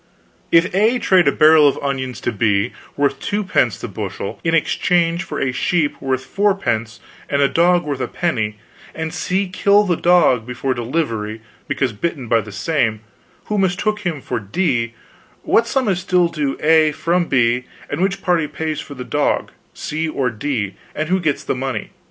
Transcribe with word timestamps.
"If 0.51 0.73
A 0.73 0.97
trade 0.97 1.27
a 1.27 1.31
barrel 1.31 1.67
of 1.67 1.77
onions 1.79 2.19
to 2.21 2.31
B, 2.31 2.73
worth 2.97 3.19
2 3.19 3.43
pence 3.43 3.77
the 3.77 3.87
bushel, 3.87 4.39
in 4.43 4.55
exchange 4.55 5.23
for 5.23 5.39
a 5.39 5.51
sheep 5.51 6.01
worth 6.01 6.25
4 6.25 6.55
pence 6.55 6.99
and 7.29 7.39
a 7.43 7.47
dog 7.47 7.83
worth 7.83 7.99
a 8.01 8.07
penny, 8.07 8.57
and 8.95 9.13
C 9.13 9.47
kill 9.47 9.83
the 9.83 9.95
dog 9.95 10.43
before 10.47 10.73
delivery, 10.73 11.41
because 11.67 11.93
bitten 11.93 12.27
by 12.27 12.41
the 12.41 12.51
same, 12.51 13.01
who 13.45 13.59
mistook 13.59 13.99
him 13.99 14.21
for 14.21 14.39
D, 14.39 14.95
what 15.43 15.67
sum 15.67 15.87
is 15.87 15.99
still 15.99 16.29
due 16.29 16.55
to 16.57 16.65
A 16.65 16.91
from 16.93 17.25
B, 17.27 17.65
and 17.87 18.01
which 18.01 18.23
party 18.23 18.47
pays 18.47 18.79
for 18.79 18.95
the 18.95 19.03
dog, 19.03 19.51
C 19.75 20.09
or 20.09 20.31
D, 20.31 20.73
and 20.95 21.09
who 21.09 21.19
gets 21.19 21.43
the 21.43 21.53
money? 21.53 21.91